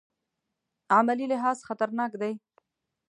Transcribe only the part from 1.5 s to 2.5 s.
خطرناک دی.